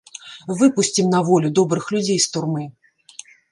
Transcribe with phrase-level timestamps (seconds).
[0.61, 2.67] Выпусцім на волю добрых людзей з турмы.